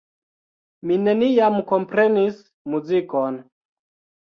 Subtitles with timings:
[0.91, 2.41] Mi neniam komprenis
[2.75, 3.39] muzikon.